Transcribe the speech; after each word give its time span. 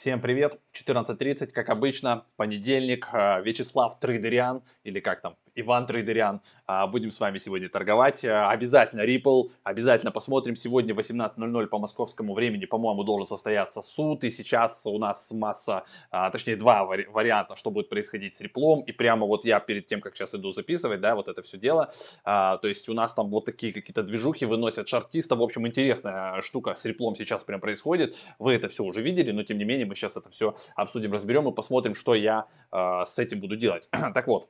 Всем 0.00 0.22
привет! 0.22 0.58
14.30, 0.72 1.48
как 1.48 1.68
обычно, 1.68 2.24
понедельник, 2.36 3.06
а, 3.12 3.42
Вячеслав 3.42 4.00
Трейдериан, 4.00 4.62
или 4.82 4.98
как 4.98 5.20
там, 5.20 5.36
Иван 5.54 5.86
Трейдериан. 5.86 6.40
А, 6.66 6.86
будем 6.86 7.10
с 7.10 7.18
вами 7.20 7.38
сегодня 7.38 7.68
торговать. 7.68 8.24
А, 8.24 8.50
обязательно 8.50 9.02
Ripple, 9.02 9.50
обязательно 9.64 10.12
посмотрим. 10.12 10.56
Сегодня 10.56 10.94
18.00 10.94 11.66
по 11.66 11.78
московскому 11.78 12.34
времени, 12.34 12.64
по-моему, 12.64 13.04
должен 13.04 13.26
состояться 13.26 13.82
суд. 13.82 14.24
И 14.24 14.30
сейчас 14.30 14.86
у 14.86 14.98
нас 14.98 15.30
масса, 15.32 15.84
точнее 16.32 16.56
два 16.56 16.84
варианта, 16.84 17.56
что 17.56 17.70
будет 17.70 17.88
происходить 17.88 18.34
с 18.34 18.40
Ripple. 18.40 18.84
И 18.86 18.92
прямо 18.92 19.26
вот 19.26 19.44
я 19.44 19.60
перед 19.60 19.86
тем, 19.86 20.00
как 20.00 20.14
сейчас 20.14 20.34
иду 20.34 20.52
записывать, 20.52 21.00
да, 21.00 21.14
вот 21.14 21.28
это 21.28 21.42
все 21.42 21.58
дело. 21.58 21.92
То 22.24 22.60
есть 22.62 22.88
у 22.88 22.94
нас 22.94 23.14
там 23.14 23.30
вот 23.30 23.44
такие 23.44 23.72
какие-то 23.72 24.02
движухи 24.02 24.44
выносят 24.44 24.88
шартиста. 24.88 25.36
В 25.36 25.42
общем, 25.42 25.66
интересная 25.66 26.42
штука 26.42 26.74
с 26.74 26.86
Ripple 26.86 27.16
сейчас 27.16 27.44
прям 27.44 27.60
происходит. 27.60 28.16
Вы 28.38 28.54
это 28.54 28.68
все 28.68 28.84
уже 28.84 29.02
видели, 29.02 29.32
но 29.32 29.42
тем 29.42 29.58
не 29.58 29.64
менее 29.64 29.86
мы 29.86 29.94
сейчас 29.94 30.16
это 30.16 30.30
все 30.30 30.54
обсудим, 30.76 31.12
разберем 31.12 31.48
и 31.48 31.52
посмотрим, 31.52 31.94
что 31.94 32.14
я 32.14 32.46
с 32.70 33.18
этим 33.18 33.40
буду 33.40 33.56
делать. 33.56 33.88
так 34.14 34.26
вот, 34.26 34.48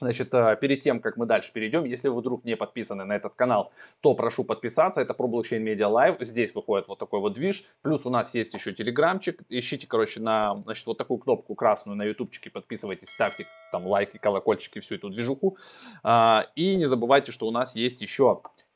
Значит, 0.00 0.32
э, 0.32 0.56
перед 0.60 0.80
тем, 0.80 1.00
как 1.00 1.16
мы 1.18 1.26
дальше 1.26 1.52
перейдем, 1.52 1.84
если 1.84 2.08
вы 2.08 2.20
вдруг 2.20 2.44
не 2.44 2.56
подписаны 2.56 3.04
на 3.04 3.14
этот 3.14 3.34
канал, 3.34 3.70
то 4.00 4.14
прошу 4.14 4.44
подписаться. 4.44 5.00
Это 5.00 5.12
про 5.12 5.28
Media 5.28 5.90
Live. 5.90 6.24
Здесь 6.24 6.54
выходит 6.54 6.88
вот 6.88 6.98
такой 6.98 7.20
вот 7.20 7.34
движ. 7.34 7.64
Плюс 7.82 8.06
у 8.06 8.10
нас 8.10 8.34
есть 8.34 8.54
еще 8.54 8.72
телеграмчик. 8.72 9.42
Ищите, 9.50 9.86
короче, 9.86 10.20
на 10.20 10.56
значит, 10.64 10.86
вот 10.86 10.96
такую 10.96 11.18
кнопку 11.18 11.54
красную 11.54 11.96
на 11.96 12.04
ютубчике. 12.04 12.50
Подписывайтесь, 12.50 13.10
ставьте 13.10 13.46
там 13.72 13.86
лайки, 13.86 14.16
колокольчики, 14.16 14.78
всю 14.78 14.94
эту 14.94 15.10
движуху. 15.10 15.58
А, 16.02 16.46
и 16.56 16.76
не 16.76 16.86
забывайте, 16.86 17.30
что 17.30 17.46
у 17.46 17.50
нас 17.50 17.76
есть 17.76 18.00
еще 18.00 18.30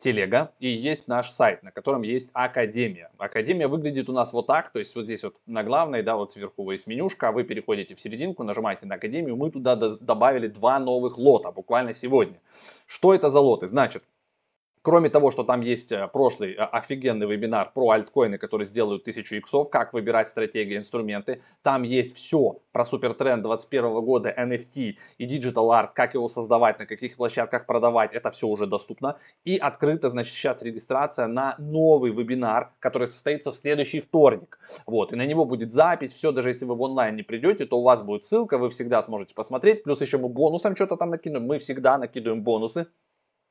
телега 0.04 0.52
и 0.60 0.68
есть 0.68 1.08
наш 1.08 1.30
сайт, 1.30 1.62
на 1.62 1.70
котором 1.70 2.02
есть 2.02 2.28
Академия. 2.34 3.08
Академия 3.16 3.68
выглядит 3.68 4.10
у 4.10 4.12
нас 4.12 4.34
вот 4.34 4.46
так, 4.46 4.70
то 4.70 4.78
есть 4.78 4.94
вот 4.94 5.06
здесь 5.06 5.24
вот 5.24 5.36
на 5.46 5.64
главной, 5.64 6.02
да, 6.02 6.16
вот 6.16 6.32
сверху 6.32 6.70
есть 6.70 6.86
менюшка, 6.86 7.32
вы 7.32 7.42
переходите 7.42 7.94
в 7.94 8.00
серединку, 8.00 8.44
нажимаете 8.44 8.84
на 8.84 8.96
Академию, 8.96 9.36
мы 9.36 9.50
туда 9.50 9.76
добавили 9.76 10.48
два 10.48 10.78
новых 10.78 11.16
лота 11.16 11.50
буквально 11.52 11.94
сегодня. 11.94 12.38
Что 12.86 13.14
это 13.14 13.30
за 13.30 13.40
лоты? 13.40 13.66
Значит, 13.66 14.04
Кроме 14.84 15.08
того, 15.08 15.30
что 15.30 15.44
там 15.44 15.62
есть 15.62 15.92
э, 15.92 16.08
прошлый 16.12 16.52
э, 16.52 16.56
офигенный 16.56 17.26
вебинар 17.26 17.72
про 17.72 17.92
альткоины, 17.92 18.36
которые 18.36 18.66
сделают 18.66 19.00
1000 19.00 19.36
иксов, 19.36 19.70
как 19.70 19.94
выбирать 19.94 20.28
стратегии, 20.28 20.76
инструменты. 20.76 21.40
Там 21.62 21.84
есть 21.84 22.14
все 22.14 22.58
про 22.70 22.84
супертренд 22.84 23.42
2021 23.42 24.04
года, 24.04 24.34
NFT 24.36 24.96
и 25.16 25.26
Digital 25.26 25.70
Art, 25.70 25.88
как 25.94 26.12
его 26.12 26.28
создавать, 26.28 26.78
на 26.78 26.84
каких 26.84 27.16
площадках 27.16 27.64
продавать. 27.64 28.12
Это 28.12 28.30
все 28.30 28.46
уже 28.46 28.66
доступно. 28.66 29.16
И 29.42 29.56
открыта, 29.56 30.10
значит, 30.10 30.34
сейчас 30.34 30.60
регистрация 30.60 31.28
на 31.28 31.54
новый 31.56 32.12
вебинар, 32.12 32.72
который 32.78 33.08
состоится 33.08 33.52
в 33.52 33.56
следующий 33.56 34.00
вторник. 34.00 34.58
Вот, 34.84 35.14
и 35.14 35.16
на 35.16 35.24
него 35.24 35.46
будет 35.46 35.72
запись, 35.72 36.12
все, 36.12 36.30
даже 36.30 36.50
если 36.50 36.66
вы 36.66 36.74
в 36.74 36.82
онлайн 36.82 37.16
не 37.16 37.22
придете, 37.22 37.64
то 37.64 37.78
у 37.78 37.82
вас 37.82 38.02
будет 38.02 38.26
ссылка, 38.26 38.58
вы 38.58 38.68
всегда 38.68 39.02
сможете 39.02 39.34
посмотреть. 39.34 39.82
Плюс 39.82 40.02
еще 40.02 40.18
мы 40.18 40.28
бонусом 40.28 40.76
что-то 40.76 40.98
там 40.98 41.08
накинем, 41.08 41.46
мы 41.46 41.56
всегда 41.56 41.96
накидываем 41.96 42.42
бонусы. 42.42 42.86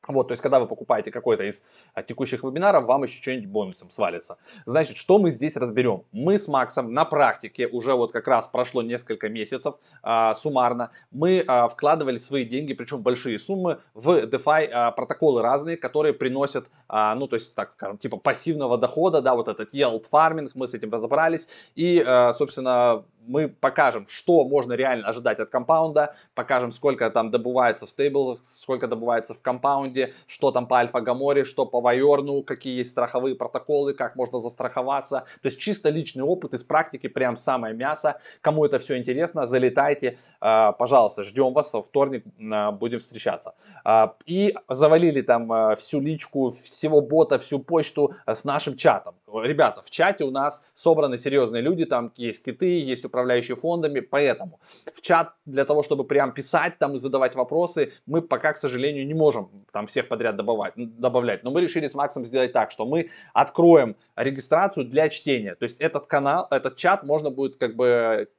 Вот, 0.07 0.27
то 0.27 0.33
есть, 0.33 0.41
когда 0.41 0.59
вы 0.59 0.67
покупаете 0.67 1.11
какой-то 1.11 1.43
из 1.43 1.63
а, 1.93 2.03
текущих 2.03 2.43
вебинаров, 2.43 2.85
вам 2.85 3.03
еще 3.03 3.21
что-нибудь 3.21 3.47
бонусом 3.47 3.89
свалится. 3.89 4.37
Значит, 4.65 4.97
что 4.97 5.17
мы 5.17 5.31
здесь 5.31 5.55
разберем? 5.55 6.03
Мы 6.11 6.37
с 6.37 6.47
Максом 6.47 6.93
на 6.93 7.05
практике, 7.05 7.67
уже 7.67 7.93
вот 7.93 8.11
как 8.11 8.27
раз 8.27 8.47
прошло 8.47 8.81
несколько 8.81 9.29
месяцев 9.29 9.75
а, 10.01 10.33
суммарно, 10.33 10.91
мы 11.11 11.43
а, 11.47 11.67
вкладывали 11.67 12.17
свои 12.17 12.43
деньги, 12.43 12.73
причем 12.73 13.01
большие 13.01 13.39
суммы, 13.39 13.79
в 13.93 14.09
DeFi 14.25 14.69
а, 14.71 14.91
протоколы 14.91 15.41
разные, 15.41 15.77
которые 15.77 16.13
приносят, 16.13 16.67
а, 16.89 17.15
ну, 17.15 17.27
то 17.27 17.35
есть, 17.35 17.55
так 17.55 17.71
скажем, 17.71 17.97
типа 17.97 18.17
пассивного 18.17 18.77
дохода, 18.77 19.21
да, 19.21 19.35
вот 19.35 19.47
этот 19.47 19.73
yield 19.73 20.03
farming, 20.11 20.51
мы 20.53 20.67
с 20.67 20.73
этим 20.73 20.91
разобрались, 20.91 21.47
и, 21.75 22.03
а, 22.05 22.33
собственно, 22.33 23.05
мы 23.27 23.47
покажем, 23.47 24.07
что 24.09 24.43
можно 24.45 24.73
реально 24.73 25.07
ожидать 25.07 25.39
от 25.39 25.49
компаунда, 25.49 26.15
покажем, 26.35 26.71
сколько 26.71 27.09
там 27.09 27.31
добывается 27.31 27.85
в 27.85 27.89
стейблах, 27.89 28.39
сколько 28.43 28.87
добывается 28.87 29.33
в 29.33 29.41
компаунде, 29.41 30.13
что 30.27 30.51
там 30.51 30.67
по 30.67 30.77
альфа-гаморе, 30.77 31.45
что 31.45 31.65
по 31.65 31.81
вайорну, 31.81 32.43
какие 32.43 32.77
есть 32.77 32.91
страховые 32.91 33.35
протоколы, 33.35 33.93
как 33.93 34.15
можно 34.15 34.39
застраховаться. 34.39 35.25
То 35.41 35.47
есть 35.47 35.59
чисто 35.59 35.89
личный 35.89 36.23
опыт 36.23 36.53
из 36.53 36.63
практики, 36.63 37.07
прям 37.07 37.37
самое 37.37 37.73
мясо. 37.73 38.19
Кому 38.41 38.65
это 38.65 38.79
все 38.79 38.97
интересно, 38.97 39.45
залетайте, 39.45 40.17
а, 40.39 40.71
пожалуйста, 40.71 41.23
ждем 41.23 41.53
вас, 41.53 41.73
во 41.73 41.81
вторник 41.81 42.25
а, 42.51 42.71
будем 42.71 42.99
встречаться. 42.99 43.55
А, 43.83 44.15
и 44.25 44.55
завалили 44.69 45.21
там 45.21 45.75
всю 45.75 45.99
личку, 45.99 46.51
всего 46.51 47.01
бота, 47.01 47.39
всю 47.39 47.59
почту 47.59 48.13
с 48.25 48.43
нашим 48.45 48.77
чатом. 48.77 49.15
Ребята, 49.41 49.81
в 49.81 49.89
чате 49.89 50.23
у 50.23 50.31
нас 50.31 50.71
собраны 50.73 51.17
серьезные 51.17 51.61
люди, 51.61 51.85
там 51.85 52.11
есть 52.17 52.43
киты, 52.43 52.79
есть 52.79 53.05
управляющие 53.05 53.55
фондами, 53.55 53.99
поэтому 53.99 54.59
в 54.93 55.01
чат 55.01 55.33
для 55.45 55.65
того, 55.65 55.83
чтобы 55.83 56.03
прям 56.03 56.33
писать 56.33 56.77
там 56.77 56.95
и 56.95 56.97
задавать 56.97 57.35
вопросы, 57.35 57.93
мы 58.05 58.21
пока, 58.21 58.53
к 58.53 58.57
сожалению, 58.57 59.07
не 59.07 59.13
можем 59.13 59.49
там 59.71 59.87
всех 59.87 60.07
подряд 60.07 60.35
добавлять, 60.35 60.73
добавлять. 60.75 61.43
Но 61.43 61.51
мы 61.51 61.61
решили 61.61 61.87
с 61.87 61.95
Максом 61.95 62.25
сделать 62.25 62.53
так, 62.53 62.71
что 62.71 62.85
мы 62.85 63.09
откроем 63.33 63.95
регистрацию 64.15 64.85
для 64.85 65.09
чтения. 65.09 65.55
То 65.55 65.63
есть 65.63 65.81
этот 65.81 66.05
канал, 66.05 66.47
этот 66.51 66.75
чат 66.75 67.03
можно 67.03 67.29
будет 67.29 67.57
как 67.57 67.75
бы 67.75 68.29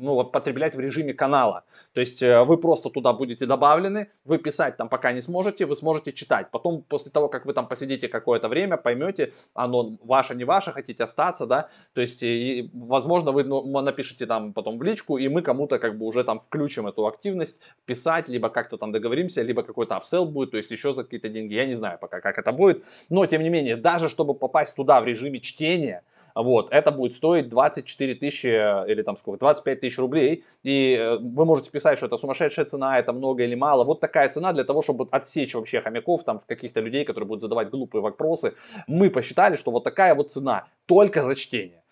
ну, 0.00 0.24
потреблять 0.24 0.74
в 0.74 0.80
режиме 0.80 1.14
канала. 1.14 1.64
То 1.92 2.00
есть 2.00 2.22
э, 2.22 2.42
вы 2.44 2.56
просто 2.56 2.90
туда 2.90 3.12
будете 3.12 3.46
добавлены, 3.46 4.08
вы 4.24 4.38
писать 4.38 4.76
там 4.76 4.88
пока 4.88 5.12
не 5.12 5.20
сможете, 5.20 5.66
вы 5.66 5.76
сможете 5.76 6.12
читать. 6.12 6.50
Потом, 6.50 6.82
после 6.82 7.10
того, 7.10 7.28
как 7.28 7.46
вы 7.46 7.52
там 7.52 7.68
посидите 7.68 8.08
какое-то 8.08 8.48
время, 8.48 8.76
поймете, 8.76 9.32
оно 9.54 9.98
ваше, 10.02 10.34
не 10.34 10.44
ваше, 10.44 10.72
хотите 10.72 11.04
остаться, 11.04 11.46
да, 11.46 11.68
то 11.94 12.00
есть, 12.00 12.22
и, 12.22 12.70
возможно, 12.72 13.32
вы 13.32 13.44
ну, 13.44 13.80
напишите 13.80 14.26
там 14.26 14.52
потом 14.52 14.78
в 14.78 14.82
личку, 14.82 15.18
и 15.18 15.28
мы 15.28 15.42
кому-то 15.42 15.78
как 15.78 15.98
бы 15.98 16.06
уже 16.06 16.24
там 16.24 16.38
включим 16.38 16.86
эту 16.86 17.06
активность, 17.06 17.60
писать, 17.84 18.28
либо 18.28 18.48
как-то 18.48 18.76
там 18.78 18.92
договоримся, 18.92 19.42
либо 19.42 19.62
какой-то 19.62 19.96
апсел 19.96 20.24
будет, 20.24 20.52
то 20.52 20.56
есть 20.56 20.70
еще 20.70 20.94
за 20.94 21.04
какие-то 21.04 21.28
деньги, 21.28 21.54
я 21.54 21.66
не 21.66 21.74
знаю 21.74 21.98
пока, 22.00 22.20
как 22.20 22.38
это 22.38 22.52
будет, 22.52 22.82
но, 23.10 23.26
тем 23.26 23.42
не 23.42 23.50
менее, 23.50 23.76
даже 23.76 24.08
чтобы 24.08 24.34
попасть 24.34 24.76
туда 24.76 25.00
в 25.00 25.04
режиме 25.04 25.40
чтения, 25.40 26.02
вот, 26.34 26.68
это 26.70 26.90
будет 26.92 27.14
стоить 27.14 27.48
24 27.48 28.14
тысячи, 28.14 28.46
э, 28.46 28.90
или 28.90 29.02
там 29.02 29.16
сколько, 29.16 29.40
25 29.40 29.80
тысяч 29.80 29.89
рублей, 29.98 30.44
и 30.62 30.94
э, 30.94 31.18
вы 31.18 31.44
можете 31.44 31.70
писать, 31.70 31.98
что 31.98 32.06
это 32.06 32.16
сумасшедшая 32.16 32.64
цена, 32.64 32.98
это 32.98 33.12
много 33.12 33.44
или 33.44 33.54
мало. 33.54 33.84
Вот 33.84 34.00
такая 34.00 34.28
цена 34.28 34.52
для 34.52 34.64
того, 34.64 34.82
чтобы 34.82 35.06
отсечь 35.10 35.54
вообще 35.54 35.80
хомяков, 35.80 36.24
там, 36.24 36.40
каких-то 36.46 36.80
людей, 36.80 37.04
которые 37.04 37.28
будут 37.28 37.42
задавать 37.42 37.70
глупые 37.70 38.02
вопросы. 38.02 38.54
Мы 38.86 39.10
посчитали, 39.10 39.56
что 39.56 39.70
вот 39.70 39.84
такая 39.84 40.14
вот 40.14 40.32
цена 40.32 40.64
только 40.86 41.22
за 41.22 41.34
чтение. 41.34 41.82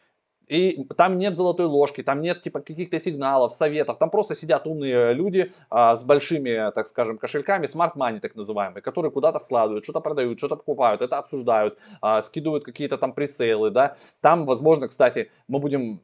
И 0.49 0.85
там 0.97 1.19
нет 1.19 1.37
золотой 1.37 1.67
ложки, 1.67 2.03
там 2.03 2.21
нет 2.21 2.41
типа 2.41 2.61
каких-то 2.61 2.99
сигналов, 2.99 3.53
советов. 3.53 3.99
Там 3.99 4.11
просто 4.11 4.35
сидят 4.35 4.67
умные 4.67 5.13
люди 5.13 5.53
а, 5.71 5.95
с 5.97 6.05
большими, 6.05 6.73
так 6.73 6.87
скажем, 6.87 7.19
кошельками, 7.19 7.67
smart 7.67 7.95
money 7.97 8.21
так 8.21 8.35
называемые, 8.35 8.83
которые 8.83 9.13
куда-то 9.13 9.39
вкладывают, 9.39 9.85
что-то 9.85 10.01
продают, 10.01 10.39
что-то 10.39 10.57
покупают, 10.57 11.03
это 11.03 11.19
обсуждают, 11.19 11.79
а, 12.01 12.23
скидывают 12.23 12.65
какие-то 12.65 12.97
там 12.97 13.13
пресейлы, 13.13 13.71
да. 13.71 13.97
Там, 14.21 14.47
возможно, 14.47 14.89
кстати, 14.89 15.31
мы 15.49 15.59
будем 15.59 16.01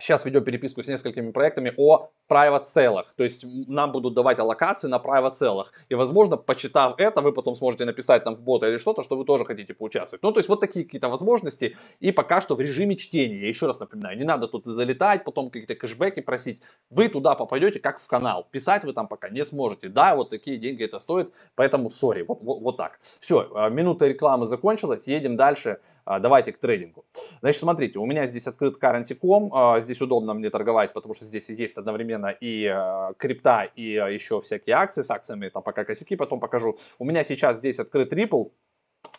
Сейчас 0.00 0.24
ведем 0.24 0.42
переписку 0.44 0.82
с 0.82 0.88
несколькими 0.88 1.30
проектами 1.30 1.72
о 1.76 2.10
private 2.28 2.64
целях. 2.64 3.12
То 3.16 3.24
есть 3.24 3.44
нам 3.68 3.92
будут 3.92 4.14
давать 4.14 4.38
аллокации 4.38 4.88
на 4.88 4.96
private 4.96 5.32
целях. 5.32 5.72
И, 5.90 5.94
возможно, 5.94 6.38
почитав 6.38 6.98
это, 6.98 7.20
вы 7.20 7.32
потом 7.32 7.54
сможете 7.54 7.84
написать 7.84 8.24
там 8.24 8.34
в 8.34 8.42
бота 8.42 8.66
или 8.68 8.78
что-то, 8.78 9.02
что 9.02 9.16
вы 9.16 9.24
тоже 9.24 9.44
хотите 9.44 9.74
поучаствовать. 9.74 10.22
Ну, 10.22 10.32
то 10.32 10.40
есть 10.40 10.48
вот 10.48 10.60
такие 10.60 10.86
какие-то 10.86 11.08
возможности. 11.08 11.76
И 12.00 12.12
пока 12.12 12.40
что 12.40 12.54
в 12.54 12.60
режиме 12.60 12.96
чтения. 12.96 13.40
Я 13.40 13.48
еще 13.48 13.66
раз 13.66 13.80
напоминаю, 13.80 14.16
не 14.16 14.24
надо 14.24 14.48
тут 14.48 14.64
залетать, 14.64 15.24
потом 15.24 15.50
какие-то 15.50 15.74
кэшбэки 15.74 16.20
просить. 16.20 16.60
Вы 16.88 17.08
туда 17.08 17.34
попадете 17.34 17.78
как 17.78 18.00
в 18.00 18.06
канал. 18.08 18.48
Писать 18.50 18.84
вы 18.84 18.94
там 18.94 19.06
пока 19.06 19.28
не 19.28 19.44
сможете. 19.44 19.88
Да, 19.88 20.14
вот 20.14 20.30
такие 20.30 20.56
деньги 20.56 20.84
это 20.84 20.98
стоит. 20.98 21.34
Поэтому, 21.56 21.90
сори, 21.90 22.22
вот, 22.22 22.38
вот, 22.42 22.62
вот 22.62 22.76
так. 22.78 22.98
Все, 23.18 23.50
а, 23.54 23.68
минута 23.68 24.06
рекламы 24.06 24.46
закончилась. 24.46 25.06
Едем 25.06 25.36
дальше. 25.36 25.80
А, 26.10 26.18
давайте 26.18 26.50
к 26.52 26.58
трейдингу. 26.58 27.04
Значит, 27.40 27.60
смотрите, 27.60 28.00
у 28.00 28.04
меня 28.04 28.26
здесь 28.26 28.48
открыт 28.48 28.82
currency.com. 28.82 29.54
А, 29.54 29.78
здесь 29.78 30.00
удобно 30.00 30.34
мне 30.34 30.50
торговать, 30.50 30.92
потому 30.92 31.14
что 31.14 31.24
здесь 31.24 31.48
есть 31.50 31.76
одновременно 31.76 32.34
и 32.40 32.64
э, 32.64 33.14
крипта, 33.16 33.68
и 33.76 33.92
еще 33.92 34.40
всякие 34.40 34.74
акции 34.74 35.02
с 35.02 35.10
акциями, 35.12 35.50
там 35.50 35.62
пока 35.62 35.84
косяки 35.84 36.16
потом 36.16 36.40
покажу. 36.40 36.76
У 36.98 37.04
меня 37.04 37.22
сейчас 37.22 37.58
здесь 37.58 37.78
открыт 37.78 38.12
Ripple, 38.12 38.50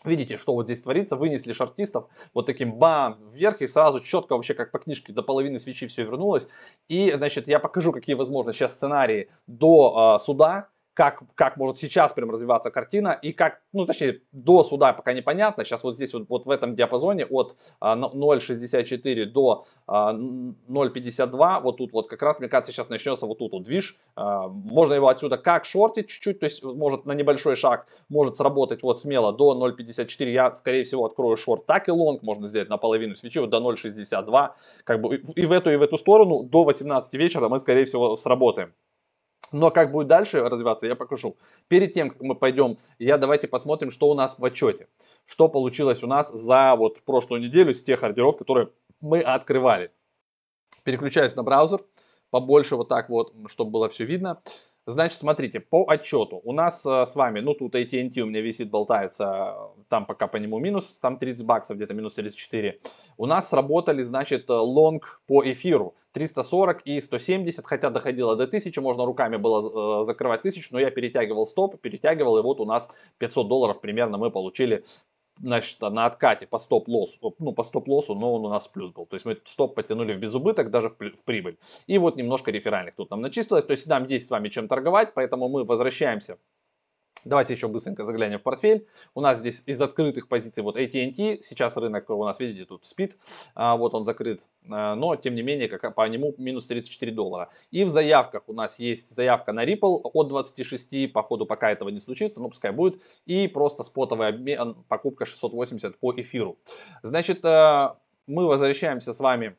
Видите, 0.04 0.36
что 0.36 0.52
вот 0.52 0.66
здесь 0.66 0.82
творится, 0.82 1.16
вынесли 1.16 1.52
шартистов 1.52 2.08
вот 2.34 2.44
таким 2.44 2.74
бам 2.74 3.26
вверх 3.26 3.62
и 3.62 3.68
сразу 3.68 4.00
четко 4.00 4.34
вообще 4.34 4.52
как 4.52 4.70
по 4.70 4.78
книжке 4.78 5.12
до 5.12 5.22
половины 5.22 5.58
свечи 5.58 5.86
все 5.86 6.02
вернулось. 6.02 6.46
И, 6.88 7.10
значит, 7.12 7.48
я 7.48 7.58
покажу, 7.58 7.92
какие 7.92 8.16
возможны 8.16 8.52
сейчас 8.52 8.74
сценарии 8.74 9.30
до 9.46 10.16
э, 10.16 10.22
суда, 10.22 10.68
как, 10.94 11.22
как 11.34 11.56
может 11.56 11.78
сейчас 11.78 12.12
прям 12.12 12.30
развиваться 12.30 12.70
картина 12.70 13.18
и 13.20 13.32
как, 13.32 13.60
ну 13.72 13.86
точнее, 13.86 14.20
до 14.32 14.62
суда 14.62 14.92
пока 14.92 15.12
непонятно. 15.12 15.64
Сейчас 15.64 15.84
вот 15.84 15.96
здесь 15.96 16.12
вот, 16.12 16.28
вот 16.28 16.46
в 16.46 16.50
этом 16.50 16.74
диапазоне 16.74 17.24
от 17.26 17.56
0.64 17.80 19.24
до 19.26 19.64
0.52, 19.88 21.60
вот 21.62 21.76
тут 21.78 21.92
вот 21.92 22.08
как 22.08 22.22
раз, 22.22 22.38
мне 22.38 22.48
кажется, 22.48 22.72
сейчас 22.72 22.88
начнется 22.88 23.26
вот 23.26 23.38
тут 23.38 23.52
вот 23.52 23.62
движ. 23.62 23.96
Можно 24.16 24.94
его 24.94 25.08
отсюда 25.08 25.38
как 25.38 25.64
шортить 25.64 26.08
чуть-чуть, 26.08 26.40
то 26.40 26.46
есть 26.46 26.62
может 26.62 27.06
на 27.06 27.12
небольшой 27.12 27.56
шаг 27.56 27.86
может 28.08 28.36
сработать 28.36 28.82
вот 28.82 29.00
смело 29.00 29.32
до 29.32 29.54
0.54. 29.54 30.30
Я, 30.30 30.52
скорее 30.52 30.84
всего, 30.84 31.06
открою 31.06 31.36
шорт 31.36 31.66
так 31.66 31.88
и 31.88 31.92
лонг, 31.92 32.22
можно 32.22 32.46
сделать 32.46 32.68
на 32.68 32.76
половину 32.76 33.14
свечи, 33.16 33.38
вот 33.38 33.50
до 33.50 33.58
0.62. 33.58 34.50
Как 34.84 35.00
бы 35.00 35.16
и 35.16 35.46
в 35.46 35.52
эту, 35.52 35.70
и 35.70 35.76
в 35.76 35.82
эту 35.82 35.96
сторону 35.96 36.42
до 36.42 36.64
18 36.64 37.14
вечера 37.14 37.48
мы, 37.48 37.58
скорее 37.58 37.86
всего, 37.86 38.16
сработаем. 38.16 38.74
Но 39.52 39.70
как 39.70 39.90
будет 39.90 40.08
дальше 40.08 40.42
развиваться, 40.42 40.86
я 40.86 40.96
покажу. 40.96 41.36
Перед 41.68 41.92
тем, 41.92 42.10
как 42.10 42.20
мы 42.22 42.34
пойдем, 42.34 42.78
я 42.98 43.18
давайте 43.18 43.48
посмотрим, 43.48 43.90
что 43.90 44.08
у 44.08 44.14
нас 44.14 44.38
в 44.38 44.44
отчете. 44.44 44.88
Что 45.26 45.48
получилось 45.48 46.02
у 46.02 46.06
нас 46.06 46.32
за 46.32 46.74
вот 46.74 47.02
прошлую 47.04 47.42
неделю 47.42 47.74
с 47.74 47.82
тех 47.82 48.02
ордеров, 48.02 48.36
которые 48.38 48.70
мы 49.00 49.20
открывали. 49.20 49.92
Переключаюсь 50.84 51.36
на 51.36 51.42
браузер, 51.42 51.80
побольше 52.30 52.76
вот 52.76 52.88
так 52.88 53.10
вот, 53.10 53.34
чтобы 53.46 53.70
было 53.70 53.88
все 53.88 54.04
видно. 54.04 54.42
Значит, 54.84 55.18
смотрите, 55.18 55.60
по 55.60 55.84
отчету 55.84 56.40
у 56.42 56.52
нас 56.52 56.84
э, 56.84 57.06
с 57.06 57.14
вами, 57.14 57.38
ну 57.38 57.54
тут 57.54 57.76
AT&T 57.76 58.20
у 58.20 58.26
меня 58.26 58.40
висит, 58.40 58.68
болтается, 58.68 59.56
там 59.88 60.06
пока 60.06 60.26
по 60.26 60.38
нему 60.38 60.58
минус, 60.58 60.96
там 60.96 61.18
30 61.18 61.46
баксов, 61.46 61.76
где-то 61.76 61.94
минус 61.94 62.14
34. 62.14 62.80
У 63.16 63.26
нас 63.26 63.48
сработали, 63.48 64.02
значит, 64.02 64.48
лонг 64.48 65.22
по 65.28 65.44
эфиру 65.44 65.94
340 66.10 66.82
и 66.84 67.00
170, 67.00 67.64
хотя 67.64 67.90
доходило 67.90 68.34
до 68.34 68.44
1000, 68.44 68.80
можно 68.80 69.06
руками 69.06 69.36
было 69.36 70.00
э, 70.00 70.04
закрывать 70.04 70.40
1000, 70.40 70.70
но 70.72 70.80
я 70.80 70.90
перетягивал 70.90 71.46
стоп, 71.46 71.80
перетягивал, 71.80 72.38
и 72.38 72.42
вот 72.42 72.58
у 72.58 72.64
нас 72.64 72.90
500 73.18 73.46
долларов 73.46 73.80
примерно 73.80 74.18
мы 74.18 74.32
получили 74.32 74.84
значит, 75.40 75.80
на 75.80 76.06
откате 76.06 76.46
по 76.46 76.58
стоп-лоссу, 76.58 77.34
ну, 77.38 77.52
по 77.52 77.62
стоп-лоссу, 77.62 78.14
но 78.14 78.34
он 78.34 78.44
у 78.44 78.48
нас 78.48 78.68
плюс 78.68 78.90
был. 78.92 79.06
То 79.06 79.16
есть 79.16 79.26
мы 79.26 79.38
стоп 79.44 79.74
потянули 79.74 80.12
в 80.12 80.18
безубыток, 80.18 80.70
даже 80.70 80.88
в, 80.88 80.96
в 80.98 81.24
прибыль. 81.24 81.58
И 81.86 81.98
вот 81.98 82.16
немножко 82.16 82.50
реферальных 82.50 82.94
тут 82.94 83.10
нам 83.10 83.20
начислилось. 83.20 83.64
То 83.64 83.72
есть 83.72 83.86
нам 83.86 84.04
есть 84.04 84.26
с 84.26 84.30
вами 84.30 84.48
чем 84.48 84.68
торговать, 84.68 85.14
поэтому 85.14 85.48
мы 85.48 85.64
возвращаемся 85.64 86.38
Давайте 87.24 87.54
еще 87.54 87.68
быстренько 87.68 88.04
заглянем 88.04 88.38
в 88.38 88.42
портфель. 88.42 88.86
У 89.14 89.20
нас 89.20 89.38
здесь 89.38 89.62
из 89.66 89.80
открытых 89.80 90.28
позиций 90.28 90.62
вот 90.62 90.76
AT&T. 90.76 91.42
Сейчас 91.42 91.76
рынок 91.76 92.10
у 92.10 92.24
нас, 92.24 92.40
видите, 92.40 92.64
тут 92.64 92.84
спит. 92.84 93.16
А, 93.54 93.76
вот 93.76 93.94
он 93.94 94.04
закрыт. 94.04 94.40
А, 94.68 94.96
но, 94.96 95.14
тем 95.14 95.34
не 95.34 95.42
менее, 95.42 95.68
как, 95.68 95.94
по 95.94 96.06
нему 96.08 96.34
минус 96.38 96.66
34 96.66 97.12
доллара. 97.12 97.50
И 97.70 97.84
в 97.84 97.90
заявках 97.90 98.42
у 98.48 98.52
нас 98.52 98.78
есть 98.78 99.14
заявка 99.14 99.52
на 99.52 99.64
Ripple 99.64 100.00
от 100.02 100.28
26. 100.28 101.12
Походу, 101.12 101.46
пока 101.46 101.70
этого 101.70 101.90
не 101.90 102.00
случится, 102.00 102.40
но 102.40 102.48
пускай 102.48 102.72
будет. 102.72 103.00
И 103.26 103.46
просто 103.46 103.84
спотовый 103.84 104.28
обмен, 104.28 104.74
покупка 104.88 105.24
680 105.24 105.98
по 105.98 106.12
эфиру. 106.16 106.58
Значит, 107.02 107.44
а, 107.44 107.98
мы 108.26 108.46
возвращаемся 108.46 109.14
с 109.14 109.20
вами 109.20 109.56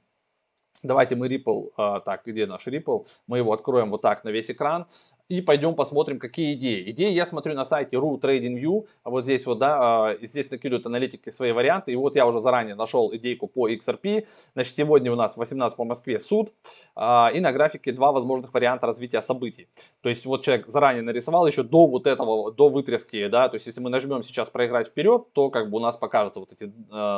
Давайте 0.81 1.15
мы 1.15 1.29
Ripple, 1.29 2.01
так, 2.01 2.25
где 2.25 2.45
наш 2.45 2.67
Ripple? 2.67 3.05
Мы 3.25 3.37
его 3.37 3.53
откроем 3.53 3.89
вот 3.89 4.01
так 4.01 4.25
на 4.25 4.29
весь 4.31 4.51
экран 4.51 4.85
и 5.33 5.41
пойдем 5.41 5.73
посмотрим, 5.73 6.19
какие 6.19 6.53
идеи. 6.53 6.91
Идеи 6.91 7.11
я 7.11 7.25
смотрю 7.25 7.55
на 7.55 7.65
сайте 7.65 7.95
RU 7.95 8.21
TradingView, 8.21 8.85
а 9.03 9.09
вот 9.09 9.23
здесь 9.23 9.47
вот, 9.47 9.57
да, 9.57 10.09
а, 10.09 10.15
здесь 10.21 10.51
накидывают 10.51 10.85
аналитики 10.85 11.31
свои 11.31 11.51
варианты, 11.51 11.91
и 11.91 11.95
вот 11.95 12.15
я 12.15 12.27
уже 12.27 12.39
заранее 12.39 12.75
нашел 12.75 13.11
идейку 13.15 13.47
по 13.47 13.67
XRP, 13.67 14.27
значит, 14.53 14.75
сегодня 14.75 15.11
у 15.11 15.15
нас 15.15 15.35
18 15.35 15.75
по 15.75 15.85
Москве 15.85 16.19
суд, 16.19 16.53
а, 16.95 17.31
и 17.33 17.39
на 17.39 17.51
графике 17.51 17.91
два 17.93 18.11
возможных 18.11 18.53
варианта 18.53 18.85
развития 18.85 19.23
событий. 19.23 19.67
То 20.01 20.09
есть 20.09 20.27
вот 20.27 20.43
человек 20.43 20.67
заранее 20.67 21.01
нарисовал 21.01 21.47
еще 21.47 21.63
до 21.63 21.87
вот 21.87 22.05
этого, 22.05 22.51
до 22.51 22.69
вытряски, 22.69 23.27
да, 23.27 23.49
то 23.49 23.55
есть 23.55 23.65
если 23.65 23.81
мы 23.81 23.89
нажмем 23.89 24.21
сейчас 24.21 24.51
проиграть 24.51 24.89
вперед, 24.89 25.33
то 25.33 25.49
как 25.49 25.71
бы 25.71 25.77
у 25.77 25.79
нас 25.79 25.97
покажутся 25.97 26.41
вот 26.41 26.53
эти 26.53 26.71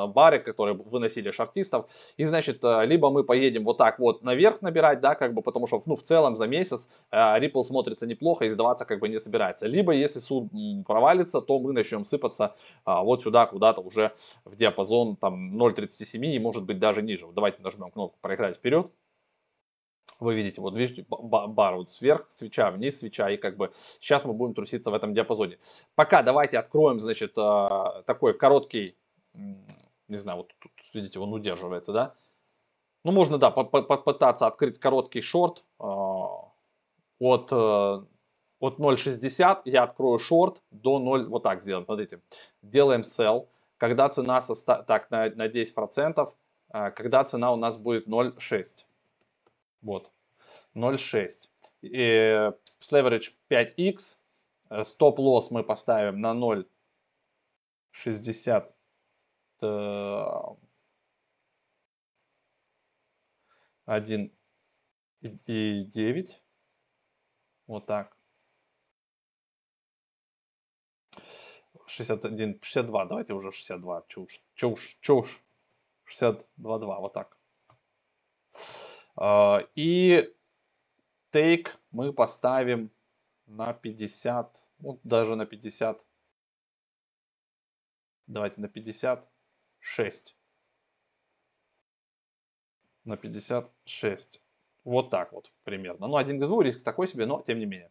бары, 0.07 0.39
которые 0.39 0.75
выносили 0.77 1.31
шартистов, 1.31 1.89
и 2.15 2.23
значит, 2.23 2.63
либо 2.63 3.09
мы 3.09 3.25
поедем 3.25 3.65
вот 3.65 3.77
так 3.77 4.00
вот 4.00 4.23
наверх 4.23 4.62
набирать, 4.62 5.01
да, 5.01 5.15
как 5.15 5.33
бы, 5.33 5.41
потому 5.41 5.67
что, 5.67 5.81
ну, 5.85 5.97
в 5.97 6.01
целом 6.01 6.38
за 6.38 6.47
месяц 6.47 6.89
Ripple 7.12 7.63
смотрится 7.63 8.04
смотрится 8.05 8.07
неплохо 8.07 8.45
и 8.45 8.49
сдаваться 8.49 8.85
как 8.85 8.99
бы 8.99 9.09
не 9.09 9.19
собирается. 9.19 9.67
Либо 9.67 9.91
если 9.91 10.19
суд 10.19 10.49
провалится, 10.85 11.41
то 11.41 11.59
мы 11.59 11.73
начнем 11.73 12.05
сыпаться 12.05 12.55
а, 12.85 13.03
вот 13.03 13.21
сюда 13.21 13.45
куда-то 13.45 13.81
уже 13.81 14.11
в 14.45 14.55
диапазон 14.55 15.15
там 15.15 15.57
0.37 15.57 16.35
и 16.35 16.39
может 16.39 16.63
быть 16.63 16.79
даже 16.79 17.01
ниже. 17.01 17.25
Вот 17.25 17.35
давайте 17.35 17.61
нажмем 17.63 17.91
кнопку 17.91 18.17
проиграть 18.21 18.57
вперед. 18.57 18.91
Вы 20.19 20.35
видите, 20.35 20.61
вот 20.61 20.77
видите, 20.77 21.05
бар 21.09 21.75
вот 21.75 21.89
сверх, 21.89 22.27
свеча, 22.29 22.71
вниз 22.71 22.99
свеча, 22.99 23.29
и 23.29 23.37
как 23.37 23.57
бы 23.57 23.71
сейчас 23.99 24.23
мы 24.23 24.33
будем 24.33 24.53
труситься 24.53 24.89
в 24.89 24.93
этом 24.93 25.13
диапазоне. 25.13 25.57
Пока 25.95 26.23
давайте 26.23 26.57
откроем, 26.57 27.01
значит, 27.01 27.33
а, 27.37 28.01
такой 28.05 28.33
короткий, 28.33 28.95
не 30.07 30.17
знаю, 30.17 30.37
вот 30.37 30.53
тут, 30.59 30.71
видите, 30.93 31.19
он 31.19 31.33
удерживается, 31.33 31.91
да? 31.91 32.13
Ну, 33.03 33.11
можно, 33.11 33.37
да, 33.37 33.51
попытаться 33.51 34.47
открыть 34.47 34.79
короткий 34.79 35.21
шорт, 35.21 35.65
а, 35.79 36.44
от, 37.19 37.51
э, 37.51 38.01
от 38.59 38.79
0.60 38.79 39.62
я 39.65 39.83
открою 39.83 40.17
шорт 40.19 40.62
до 40.71 41.00
0, 41.00 41.27
вот 41.27 41.44
так 41.44 41.62
сделаем, 41.62 41.85
смотрите, 41.85 42.21
делаем 42.62 43.01
sell, 43.01 43.47
когда 43.77 44.09
цена 44.09 44.41
соста... 44.41 44.83
так, 44.83 45.12
на, 45.12 45.29
на 45.29 45.47
10%, 45.47 46.33
э, 46.73 46.91
когда 46.91 47.23
цена 47.23 47.53
у 47.53 47.56
нас 47.56 47.77
будет 47.77 48.07
0.6, 48.07 48.85
вот, 49.81 50.12
0.6, 50.75 51.50
и 51.81 52.51
с 52.79 52.91
leverage 52.91 53.31
5x, 53.50 54.19
стоп-лосс 54.83 55.51
мы 55.51 55.63
поставим 55.63 56.19
на 56.21 56.33
0.60, 56.33 58.67
один 63.85 64.31
и 65.21 65.83
девять 65.83 66.41
вот 67.67 67.85
так. 67.85 68.17
61, 71.88 72.59
62, 72.62 73.06
давайте 73.06 73.33
уже 73.33 73.51
62, 73.51 74.06
чушь, 74.07 74.41
чушь, 74.56 74.97
чушь, 75.01 75.44
62, 76.03 77.00
вот 77.00 77.13
так. 77.13 77.38
А, 79.15 79.59
и 79.75 80.33
take 81.31 81.69
мы 81.91 82.13
поставим 82.13 82.91
на 83.45 83.73
50, 83.73 84.65
вот 84.79 85.00
даже 85.03 85.35
на 85.35 85.45
50, 85.45 86.06
давайте 88.27 88.62
на 88.62 88.67
56, 88.67 90.35
на 93.03 93.17
56. 93.17 94.44
Вот 94.85 95.09
так 95.09 95.33
вот 95.33 95.51
примерно. 95.63 96.07
Ну, 96.07 96.15
один 96.15 96.39
двум 96.39 96.61
риск 96.61 96.83
такой 96.83 97.07
себе, 97.07 97.25
но 97.25 97.41
тем 97.45 97.57
не 97.59 97.65
менее. 97.65 97.89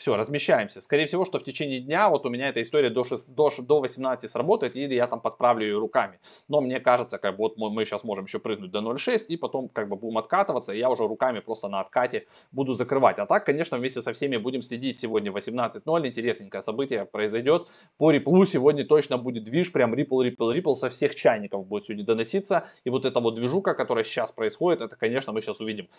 Все, 0.00 0.16
размещаемся. 0.16 0.80
Скорее 0.80 1.04
всего, 1.04 1.26
что 1.26 1.38
в 1.38 1.44
течение 1.44 1.78
дня 1.78 2.08
вот 2.08 2.24
у 2.24 2.30
меня 2.30 2.48
эта 2.48 2.62
история 2.62 2.88
до, 2.88 3.04
6, 3.04 3.34
до, 3.34 3.52
до 3.58 3.80
18 3.80 4.30
сработает, 4.30 4.74
или 4.74 4.94
я 4.94 5.06
там 5.06 5.20
подправлю 5.20 5.66
ее 5.66 5.78
руками. 5.78 6.20
Но 6.48 6.62
мне 6.62 6.80
кажется, 6.80 7.18
как 7.18 7.36
бы 7.36 7.40
вот 7.40 7.58
мы 7.58 7.84
сейчас 7.84 8.02
можем 8.02 8.24
еще 8.24 8.38
прыгнуть 8.38 8.70
до 8.70 8.78
0.6, 8.78 9.26
и 9.28 9.36
потом 9.36 9.68
как 9.68 9.90
бы 9.90 9.96
будем 9.96 10.16
откатываться, 10.16 10.72
и 10.72 10.78
я 10.78 10.88
уже 10.88 11.06
руками 11.06 11.40
просто 11.40 11.68
на 11.68 11.80
откате 11.80 12.26
буду 12.50 12.72
закрывать. 12.72 13.18
А 13.18 13.26
так, 13.26 13.44
конечно, 13.44 13.76
вместе 13.76 14.00
со 14.00 14.14
всеми 14.14 14.38
будем 14.38 14.62
следить 14.62 14.98
сегодня 14.98 15.30
18.0, 15.32 16.08
интересненькое 16.08 16.62
событие 16.62 17.04
произойдет. 17.04 17.68
По 17.98 18.10
Ripple 18.10 18.46
сегодня 18.46 18.86
точно 18.86 19.18
будет 19.18 19.44
движ, 19.44 19.70
прям 19.70 19.92
Ripple, 19.92 20.30
Ripple, 20.30 20.56
Ripple 20.56 20.76
со 20.76 20.88
всех 20.88 21.14
чайников 21.14 21.66
будет 21.66 21.84
сегодня 21.84 22.06
доноситься. 22.06 22.64
И 22.84 22.88
вот 22.88 23.04
эта 23.04 23.20
вот 23.20 23.34
движука, 23.34 23.74
которая 23.74 24.04
сейчас 24.04 24.32
происходит, 24.32 24.80
это, 24.80 24.96
конечно, 24.96 25.34
мы 25.34 25.42
сейчас 25.42 25.60
увидим. 25.60 25.90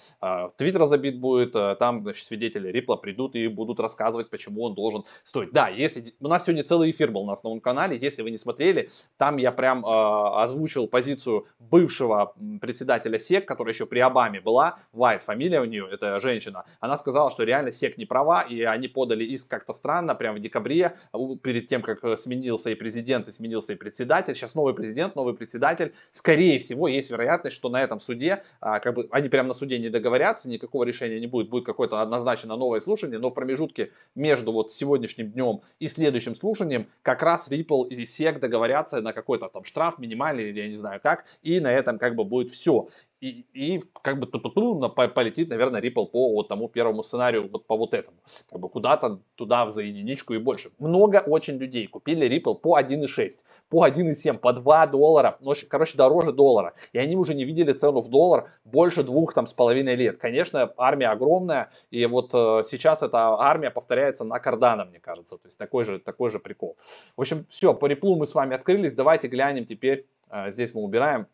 Твиттер 0.58 0.86
забит 0.86 1.20
будет, 1.20 1.56
а, 1.56 1.76
там 1.76 2.02
значит, 2.02 2.26
свидетели 2.26 2.72
Ripple 2.72 2.98
придут 3.00 3.36
и 3.36 3.48
будут 3.48 3.80
рассказывать 3.80 3.91
рассказывать, 3.92 4.30
почему 4.30 4.64
он 4.64 4.74
должен 4.74 5.04
стоить. 5.24 5.52
Да, 5.52 5.68
если 5.68 6.14
у 6.20 6.28
нас 6.28 6.46
сегодня 6.46 6.64
целый 6.64 6.92
эфир 6.92 7.12
был 7.12 7.26
на 7.26 7.34
основном 7.34 7.60
канале, 7.60 7.98
если 7.98 8.22
вы 8.22 8.32
не 8.32 8.38
смотрели, 8.38 8.90
там 9.18 9.38
я 9.38 9.52
прям 9.52 9.86
э, 9.86 9.90
озвучил 9.90 10.88
позицию 10.88 11.46
бывшего 11.60 12.34
председателя 12.62 13.20
СЕК, 13.20 13.46
которая 13.48 13.74
еще 13.74 13.86
при 13.86 14.00
Обаме 14.00 14.40
была, 14.40 14.78
Вайт, 14.94 15.24
фамилия 15.24 15.62
у 15.62 15.66
нее, 15.66 15.88
это 15.92 16.20
женщина. 16.20 16.64
Она 16.80 16.98
сказала, 16.98 17.32
что 17.32 17.44
реально 17.44 17.72
СЕК 17.72 17.98
не 17.98 18.06
права, 18.06 18.42
и 18.42 18.62
они 18.64 18.88
подали 18.88 19.26
иск 19.26 19.50
как-то 19.50 19.74
странно, 19.74 20.16
прям 20.16 20.36
в 20.36 20.40
декабре, 20.40 20.96
перед 21.44 21.68
тем, 21.68 21.82
как 21.82 22.04
э, 22.04 22.18
сменился 22.18 22.70
и 22.70 22.76
президент, 22.76 23.28
и 23.28 23.32
сменился 23.32 23.74
и 23.74 23.76
председатель. 23.76 24.36
Сейчас 24.36 24.56
новый 24.56 24.74
президент, 24.74 25.16
новый 25.16 25.34
председатель. 25.34 25.94
Скорее 26.12 26.60
всего, 26.60 26.88
есть 26.88 27.10
вероятность, 27.12 27.56
что 27.56 27.70
на 27.70 27.84
этом 27.84 28.00
суде, 28.00 28.44
а, 28.62 28.80
как 28.80 28.96
бы, 28.96 29.08
они 29.12 29.30
прям 29.30 29.48
на 29.48 29.54
суде 29.54 29.80
не 29.80 29.90
договорятся, 29.90 30.50
никакого 30.50 30.84
решения 30.84 31.20
не 31.20 31.28
будет, 31.28 31.50
будет 31.50 31.66
какое-то 31.66 32.02
однозначно 32.02 32.56
новое 32.56 32.80
слушание, 32.80 33.20
но 33.20 33.30
в 33.30 33.34
промежутке 33.34 33.81
промежутке 33.82 33.92
между 34.16 34.52
вот 34.52 34.72
сегодняшним 34.72 35.32
днем 35.32 35.62
и 35.80 35.88
следующим 35.88 36.36
слушанием 36.36 36.88
как 37.02 37.24
раз 37.24 37.50
Ripple 37.50 37.88
и 37.88 38.04
SEC 38.04 38.40
договорятся 38.40 39.02
на 39.02 39.14
какой-то 39.14 39.48
там 39.48 39.64
штраф 39.64 40.00
минимальный 40.00 40.50
или 40.50 40.60
я 40.60 40.68
не 40.68 40.76
знаю 40.76 41.00
как, 41.02 41.26
и 41.42 41.60
на 41.60 41.72
этом 41.72 41.98
как 41.98 42.16
бы 42.16 42.24
будет 42.24 42.50
все. 42.50 42.88
И, 43.22 43.46
и 43.54 43.84
как 44.02 44.20
бы 44.20 44.26
ту 44.26 44.40
полетит, 44.40 45.50
наверное, 45.50 45.80
Ripple 45.80 46.08
по 46.08 46.34
вот 46.34 46.48
тому 46.48 46.68
первому 46.68 47.04
сценарию, 47.04 47.48
вот 47.50 47.68
по 47.68 47.78
вот 47.78 47.94
этому. 47.94 48.18
Как 48.50 48.60
бы 48.60 48.68
куда-то 48.68 49.22
туда 49.36 49.70
за 49.70 49.84
единичку 49.84 50.34
и 50.34 50.40
больше. 50.40 50.72
Много 50.80 51.24
очень 51.28 51.58
людей 51.58 51.86
купили 51.86 52.28
Ripple 52.28 52.56
по 52.56 52.80
1.6, 52.80 53.30
по 53.70 53.88
1.7, 53.88 54.40
по 54.40 54.54
2 54.54 54.88
доллара, 54.88 55.38
ну, 55.40 55.54
короче, 55.70 55.98
дороже 55.98 56.32
доллара. 56.34 56.74
И 56.94 56.98
они 56.98 57.16
уже 57.16 57.36
не 57.36 57.46
видели 57.46 57.74
цену 57.74 58.02
в 58.02 58.10
доллар 58.10 58.50
больше 58.66 59.04
двух 59.04 59.36
там 59.36 59.46
с 59.46 59.54
половиной 59.54 59.96
лет. 59.96 60.18
Конечно, 60.18 60.74
армия 60.78 61.10
огромная, 61.10 61.70
и 61.92 62.04
вот 62.08 62.32
э, 62.34 62.64
сейчас 62.70 63.04
эта 63.04 63.20
армия 63.20 63.70
повторяется 63.70 64.24
на 64.24 64.40
Cardano, 64.40 64.86
мне 64.86 65.00
кажется. 65.00 65.38
То 65.38 65.48
есть 65.48 65.60
такой 65.60 65.86
же, 65.86 66.00
такой 66.00 66.32
же 66.32 66.40
прикол. 66.40 66.76
В 67.16 67.22
общем, 67.22 67.46
все, 67.50 67.76
по 67.76 67.86
Ripple 67.86 68.16
мы 68.16 68.26
с 68.26 68.34
вами 68.34 68.56
открылись. 68.56 68.96
Давайте 68.96 69.28
глянем 69.28 69.66
теперь, 69.66 70.08
э, 70.32 70.50
здесь 70.50 70.74
мы 70.74 70.82
убираем 70.82 71.28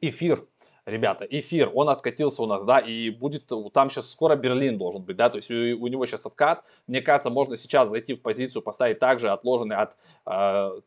эфир 0.00 0.44
ребята, 0.88 1.26
эфир, 1.28 1.70
он 1.74 1.88
откатился 1.88 2.42
у 2.42 2.46
нас, 2.46 2.64
да, 2.64 2.78
и 2.78 3.10
будет, 3.10 3.50
там 3.72 3.90
сейчас 3.90 4.10
скоро 4.10 4.36
Берлин 4.36 4.78
должен 4.78 5.02
быть, 5.02 5.16
да, 5.16 5.28
то 5.28 5.36
есть 5.36 5.50
у, 5.50 5.54
у 5.54 5.86
него 5.86 6.06
сейчас 6.06 6.26
откат, 6.26 6.64
мне 6.86 7.00
кажется, 7.00 7.30
можно 7.30 7.56
сейчас 7.56 7.90
зайти 7.90 8.14
в 8.14 8.22
позицию, 8.22 8.62
поставить 8.62 8.98
также 8.98 9.30
отложенный 9.30 9.76
от 9.76 9.96
э, 10.26 10.30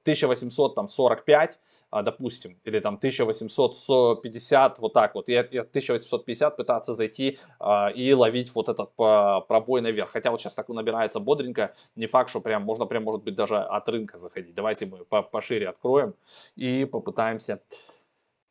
1845, 0.01 1.59
э, 1.91 2.03
допустим, 2.03 2.57
или 2.63 2.79
там 2.79 2.95
1850, 2.95 4.79
вот 4.79 4.93
так 4.93 5.15
вот, 5.15 5.29
и 5.29 5.35
от, 5.35 5.47
1850 5.47 6.57
пытаться 6.57 6.93
зайти 6.93 7.37
э, 7.59 7.93
и 7.93 8.13
ловить 8.13 8.53
вот 8.55 8.69
этот 8.69 8.93
по, 8.95 9.41
пробой 9.47 9.81
наверх, 9.81 10.09
хотя 10.09 10.31
вот 10.31 10.41
сейчас 10.41 10.55
так 10.55 10.67
набирается 10.69 11.19
бодренько, 11.19 11.75
не 11.95 12.07
факт, 12.07 12.29
что 12.29 12.41
прям, 12.41 12.63
можно 12.63 12.85
прям, 12.85 13.03
может 13.03 13.23
быть, 13.23 13.35
даже 13.35 13.57
от 13.57 13.87
рынка 13.87 14.17
заходить, 14.17 14.55
давайте 14.55 14.85
мы 14.87 15.05
пошире 15.05 15.69
откроем 15.69 16.15
и 16.55 16.85
попытаемся 16.85 17.61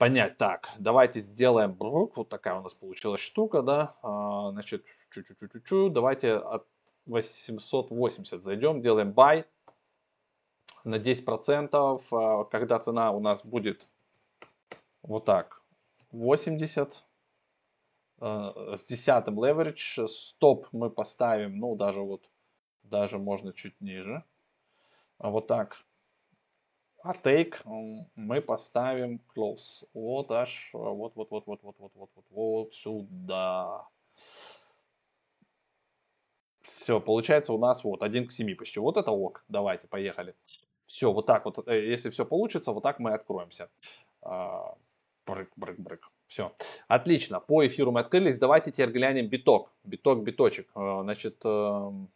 понять. 0.01 0.39
Так, 0.39 0.71
давайте 0.79 1.21
сделаем, 1.21 1.77
вот 1.79 2.31
такая 2.31 2.55
у 2.55 2.63
нас 2.63 2.73
получилась 2.73 3.21
штука, 3.21 3.61
да, 3.61 3.97
а, 4.03 4.51
значит, 4.51 4.83
чуть-чуть, 5.11 5.93
давайте 5.93 6.37
от 6.37 6.67
880 7.05 8.43
зайдем, 8.43 8.81
делаем 8.81 9.11
buy 9.11 9.45
на 10.85 10.99
10%, 10.99 12.11
а, 12.13 12.45
когда 12.45 12.79
цена 12.79 13.11
у 13.13 13.21
нас 13.21 13.45
будет 13.45 13.91
вот 15.03 15.27
так, 15.27 15.63
80, 16.13 17.05
а, 18.21 18.75
с 18.79 18.85
10 18.85 19.29
leverage, 19.29 20.09
стоп 20.09 20.67
мы 20.73 20.89
поставим, 20.89 21.59
ну, 21.59 21.77
даже 21.77 22.01
вот, 22.01 22.25
даже 22.85 23.19
можно 23.19 23.53
чуть 23.53 23.79
ниже, 23.83 24.25
вот 25.19 25.47
так, 25.47 25.77
а 27.03 27.13
take 27.13 27.55
мы 28.15 28.41
поставим 28.41 29.21
close. 29.35 29.87
Вот 29.95 30.31
аж, 30.31 30.71
вот, 30.73 31.15
вот, 31.17 31.31
вот, 31.31 31.47
вот, 31.47 31.61
вот, 31.63 31.75
вот, 31.79 31.93
вот, 31.95 32.11
вот, 32.15 32.25
вот 32.31 32.75
сюда. 32.75 33.87
Все, 36.63 37.01
получается 37.01 37.53
у 37.53 37.59
нас 37.59 37.85
вот 37.85 38.03
1 38.03 38.27
к 38.27 38.33
7 38.33 38.55
почти. 38.57 38.81
Вот 38.81 38.97
это 38.97 39.11
ok. 39.11 39.45
Давайте, 39.49 39.87
поехали. 39.87 40.35
Все, 40.87 41.13
вот 41.13 41.27
так 41.27 41.45
вот, 41.45 41.69
э, 41.69 41.87
если 41.87 42.11
все 42.11 42.25
получится, 42.25 42.73
вот 42.73 42.83
так 42.83 42.99
мы 42.99 43.13
откроемся. 43.13 43.71
А, 44.23 44.75
брык, 45.27 45.51
брык, 45.57 45.79
брык. 45.79 46.11
Все, 46.27 46.53
отлично. 46.89 47.41
По 47.41 47.67
эфиру 47.67 47.93
мы 47.93 48.01
открылись. 48.01 48.39
Давайте 48.39 48.71
теперь 48.73 48.91
глянем 48.91 49.29
биток. 49.29 49.73
Биток, 49.85 50.23
биточек. 50.23 50.69
А, 50.75 51.03
значит, 51.03 51.45
эм, 51.45 52.09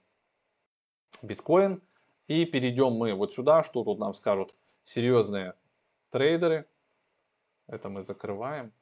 биткоин. 1.23 1.83
И 2.27 2.45
перейдем 2.47 2.93
мы 2.93 3.15
вот 3.15 3.33
сюда. 3.33 3.63
Что 3.63 3.85
тут 3.85 3.99
нам 3.99 4.15
скажут? 4.15 4.55
Серьезные 4.85 5.55
трейдеры. 6.11 6.69
Это 7.67 7.89
мы 7.89 8.03
закрываем. 8.03 8.73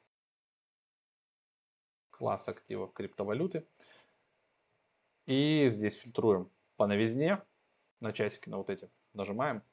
Класс 2.11 2.47
активов 2.47 2.93
криптовалюты. 2.93 3.65
И 5.25 5.67
здесь 5.69 5.95
фильтруем 5.95 6.51
по 6.75 6.85
новизне. 6.85 7.41
На 7.99 8.11
часики 8.11 8.49
на 8.49 8.57
вот 8.57 8.69
эти 8.69 8.89
нажимаем. 9.13 9.63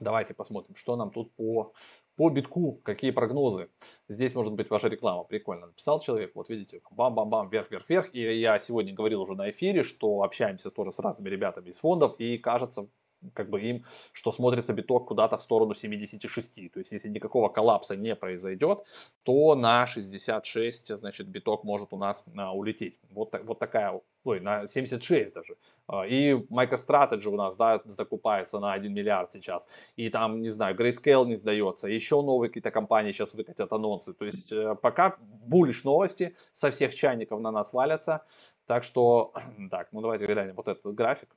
Давайте 0.00 0.34
посмотрим, 0.34 0.76
что 0.76 0.96
нам 0.96 1.10
тут 1.10 1.34
по, 1.34 1.72
по 2.16 2.30
битку, 2.30 2.80
какие 2.84 3.10
прогнозы. 3.10 3.70
Здесь 4.08 4.34
может 4.34 4.52
быть 4.52 4.70
ваша 4.70 4.88
реклама, 4.88 5.24
прикольно. 5.24 5.66
Написал 5.66 6.00
человек, 6.00 6.34
вот 6.34 6.48
видите, 6.48 6.82
бам-бам-бам, 6.90 7.48
вверх-вверх-вверх. 7.48 8.14
И 8.14 8.20
я 8.40 8.58
сегодня 8.58 8.94
говорил 8.94 9.22
уже 9.22 9.34
на 9.34 9.50
эфире, 9.50 9.82
что 9.82 10.22
общаемся 10.22 10.70
тоже 10.70 10.92
с 10.92 10.98
разными 10.98 11.28
ребятами 11.28 11.70
из 11.70 11.78
фондов. 11.78 12.18
И 12.18 12.38
кажется, 12.38 12.88
как 13.34 13.50
бы 13.50 13.60
им, 13.60 13.84
что 14.12 14.32
смотрится 14.32 14.72
биток 14.72 15.08
куда-то 15.08 15.36
в 15.36 15.42
сторону 15.42 15.74
76. 15.74 16.72
То 16.72 16.78
есть, 16.78 16.92
если 16.92 17.08
никакого 17.08 17.48
коллапса 17.48 17.96
не 17.96 18.14
произойдет, 18.14 18.84
то 19.22 19.54
на 19.54 19.86
66, 19.86 20.96
значит, 20.96 21.28
биток 21.28 21.64
может 21.64 21.92
у 21.92 21.96
нас 21.96 22.24
а, 22.36 22.54
улететь. 22.54 22.98
Вот, 23.10 23.38
вот 23.44 23.58
такая, 23.58 24.00
ой, 24.24 24.40
на 24.40 24.66
76 24.66 25.34
даже. 25.34 25.56
А, 25.86 26.06
и 26.06 26.32
MicroStrategy 26.32 27.28
у 27.28 27.36
нас, 27.36 27.56
да, 27.56 27.80
закупается 27.84 28.58
на 28.58 28.72
1 28.72 28.92
миллиард 28.92 29.32
сейчас. 29.32 29.68
И 29.96 30.10
там, 30.10 30.40
не 30.42 30.50
знаю, 30.50 30.76
Grayscale 30.76 31.26
не 31.26 31.36
сдается. 31.36 31.88
Еще 31.88 32.20
новые 32.22 32.48
какие-то 32.48 32.70
компании 32.70 33.12
сейчас 33.12 33.34
выкатят 33.34 33.72
анонсы. 33.72 34.12
То 34.12 34.24
есть, 34.24 34.52
э, 34.52 34.74
пока 34.80 35.16
булишь 35.20 35.84
новости, 35.84 36.34
со 36.52 36.70
всех 36.70 36.94
чайников 36.94 37.40
на 37.40 37.50
нас 37.50 37.72
валятся. 37.72 38.24
Так 38.66 38.84
что, 38.84 39.32
так, 39.70 39.88
ну 39.92 40.00
давайте 40.00 40.26
глянем 40.26 40.54
вот 40.54 40.68
этот 40.68 40.94
график 40.94 41.36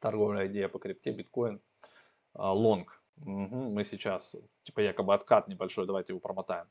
торговая 0.00 0.46
идея 0.48 0.68
по 0.68 0.78
крипте, 0.78 1.12
биткоин, 1.12 1.60
а, 2.34 2.52
лонг. 2.52 3.02
Угу, 3.18 3.70
мы 3.70 3.84
сейчас, 3.84 4.36
типа 4.62 4.80
якобы 4.80 5.14
откат 5.14 5.48
небольшой, 5.48 5.86
давайте 5.86 6.12
его 6.12 6.20
промотаем. 6.20 6.66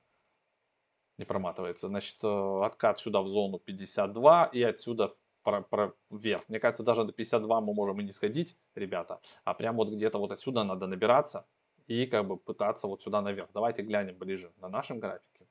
Не 1.17 1.25
проматывается. 1.25 1.87
Значит, 1.87 2.23
э, 2.23 2.61
откат 2.63 2.99
сюда 2.99 3.21
в 3.21 3.27
зону 3.27 3.57
52 3.57 4.49
и 4.51 4.61
отсюда 4.63 5.15
про, 5.43 5.61
про, 5.61 5.93
вверх. 6.09 6.43
Мне 6.49 6.59
кажется, 6.59 6.83
даже 6.83 7.05
до 7.05 7.13
52 7.13 7.61
мы 7.61 7.73
можем 7.73 8.01
и 8.01 8.03
не 8.03 8.11
сходить, 8.11 8.57
ребята. 8.75 9.21
А 9.43 9.53
прям 9.53 9.77
вот 9.77 9.89
где-то 9.89 10.19
вот 10.19 10.31
отсюда 10.31 10.63
надо 10.63 10.87
набираться 10.87 11.47
и 11.87 12.05
как 12.05 12.27
бы 12.27 12.37
пытаться 12.37 12.87
вот 12.87 13.01
сюда 13.01 13.21
наверх. 13.21 13.49
Давайте 13.53 13.81
глянем 13.81 14.17
ближе 14.17 14.51
на 14.57 14.67
нашем 14.67 14.99
графике. 14.99 15.47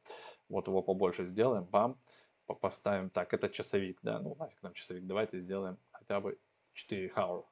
Вот 0.49 0.69
его 0.69 0.83
побольше 0.83 1.25
сделаем. 1.25 1.65
Бам. 1.65 1.99
Поставим. 2.61 3.09
Так, 3.09 3.33
это 3.33 3.49
часовик, 3.49 3.99
да? 4.03 4.19
Ну, 4.21 4.35
нафиг 4.39 4.63
нам 4.63 4.75
часовик. 4.75 5.07
Давайте 5.07 5.39
сделаем 5.39 5.79
хотя 5.93 6.21
бы 6.21 6.39
4 6.75 7.09
hour 7.17 7.45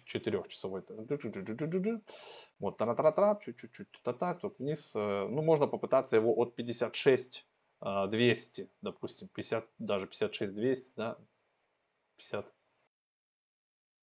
четырехчасовой. 0.00 0.82
Вот, 2.58 2.76
тара-тара-тара, 2.76 3.38
чуть-чуть, 3.40 3.88
та-та, 4.02 4.34
тут 4.34 4.58
вниз. 4.58 4.92
Э, 4.94 5.26
ну, 5.28 5.42
можно 5.42 5.66
попытаться 5.66 6.16
его 6.16 6.34
от 6.36 6.54
56 6.54 7.46
200, 7.82 8.62
э, 8.62 8.66
допустим, 8.80 9.28
50, 9.28 9.68
даже 9.78 10.06
56 10.06 10.54
200, 10.54 10.92
да, 10.96 11.18
50, 12.16 12.50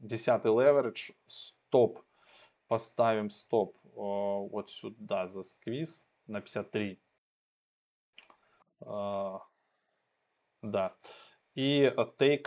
10 0.00 0.44
leverage, 0.44 1.14
стоп 1.26 2.02
поставим 2.68 3.30
стоп 3.30 3.76
э, 3.84 3.90
вот 3.94 4.70
сюда 4.70 5.26
за 5.26 5.42
сквиз 5.42 6.06
на 6.26 6.40
53. 6.40 7.00
Э, 8.80 9.38
да. 10.62 10.96
И 11.54 11.92
take 12.18 12.46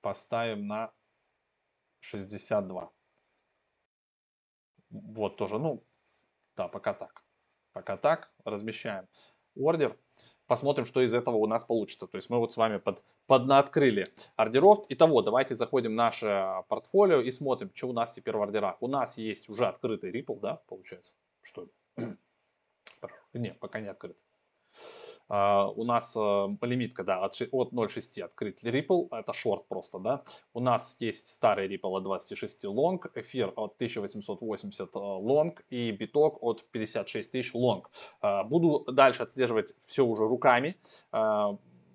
поставим 0.00 0.66
на 0.66 0.92
62. 2.00 2.92
Вот 4.90 5.36
тоже, 5.36 5.58
ну, 5.58 5.84
да, 6.56 6.68
пока 6.68 6.94
так. 6.94 7.24
Пока 7.72 7.96
так, 7.96 8.32
размещаем 8.44 9.06
ордер 9.54 9.98
посмотрим, 10.48 10.86
что 10.86 11.00
из 11.02 11.14
этого 11.14 11.36
у 11.36 11.46
нас 11.46 11.64
получится. 11.64 12.08
То 12.08 12.16
есть 12.16 12.30
мы 12.30 12.38
вот 12.38 12.52
с 12.52 12.56
вами 12.56 12.78
под, 12.78 13.04
поднооткрыли 13.26 14.08
ордеров. 14.34 14.84
Итого, 14.88 15.22
давайте 15.22 15.54
заходим 15.54 15.92
в 15.92 15.94
наше 15.94 16.64
портфолио 16.68 17.20
и 17.20 17.30
смотрим, 17.30 17.70
что 17.74 17.88
у 17.88 17.92
нас 17.92 18.14
теперь 18.14 18.36
в 18.36 18.42
ордерах. 18.42 18.82
У 18.82 18.88
нас 18.88 19.16
есть 19.16 19.48
уже 19.48 19.66
открытый 19.66 20.10
Ripple, 20.10 20.40
да, 20.40 20.62
получается? 20.66 21.12
Что? 21.42 21.68
Нет, 23.32 23.60
пока 23.60 23.80
не 23.80 23.88
открыт. 23.88 24.16
Uh, 25.28 25.72
у 25.76 25.84
нас 25.84 26.16
uh, 26.16 26.56
лимитка, 26.62 27.04
да, 27.04 27.22
от, 27.22 27.34
от 27.52 27.72
0.6 27.72 28.22
открыть 28.22 28.64
Ripple, 28.64 29.08
это 29.10 29.34
шорт 29.34 29.68
просто, 29.68 29.98
да. 29.98 30.22
У 30.54 30.60
нас 30.60 30.96
есть 31.00 31.28
старый 31.28 31.68
Ripple 31.68 31.98
от 31.98 32.02
26 32.04 32.64
long, 32.64 32.98
эфир 33.14 33.52
от 33.56 33.74
1880 33.74 34.94
long 34.94 35.54
и 35.68 35.90
биток 35.90 36.42
от 36.42 36.64
56 36.70 37.30
тысяч 37.30 37.54
long. 37.54 37.82
Uh, 38.22 38.44
буду 38.44 38.90
дальше 38.90 39.22
отслеживать 39.22 39.74
все 39.86 40.04
уже 40.06 40.26
руками. 40.26 40.76